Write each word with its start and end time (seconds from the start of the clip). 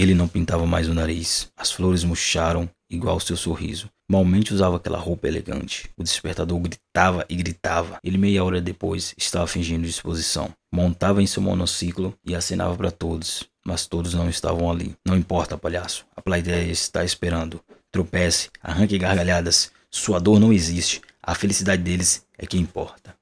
Ele 0.00 0.14
não 0.14 0.26
pintava 0.26 0.64
mais 0.64 0.88
o 0.88 0.94
nariz. 0.94 1.52
As 1.54 1.70
flores 1.70 2.04
murcharam 2.04 2.66
igual 2.88 3.16
ao 3.16 3.20
seu 3.20 3.36
sorriso. 3.36 3.90
Malmente 4.10 4.54
usava 4.54 4.76
aquela 4.76 4.96
roupa 4.96 5.28
elegante. 5.28 5.90
O 5.94 6.02
despertador 6.02 6.58
gritava 6.58 7.26
e 7.28 7.36
gritava. 7.36 7.98
Ele 8.02 8.16
meia 8.16 8.42
hora 8.42 8.62
depois 8.62 9.14
estava 9.18 9.46
fingindo 9.46 9.86
disposição. 9.86 10.54
Montava 10.72 11.22
em 11.22 11.26
seu 11.26 11.42
monociclo 11.42 12.14
e 12.24 12.34
acenava 12.34 12.74
para 12.76 12.90
todos, 12.90 13.44
mas 13.62 13.86
todos 13.86 14.14
não 14.14 14.30
estavam 14.30 14.70
ali. 14.70 14.96
Não 15.04 15.18
importa, 15.18 15.58
palhaço. 15.58 16.06
A 16.16 16.22
plateia 16.22 16.72
está 16.72 17.04
esperando. 17.04 17.60
Tropece, 17.92 18.48
arranque 18.62 18.96
gargalhadas. 18.96 19.70
Sua 19.90 20.18
dor 20.18 20.40
não 20.40 20.50
existe. 20.50 21.02
A 21.22 21.34
felicidade 21.34 21.82
deles 21.82 22.24
é 22.38 22.46
que 22.46 22.56
importa. 22.56 23.14